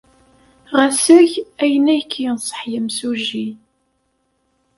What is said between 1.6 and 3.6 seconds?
akken ay k-yenṣeḥ yemsujji.